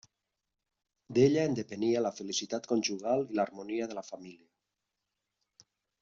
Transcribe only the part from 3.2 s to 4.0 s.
i l'harmonia de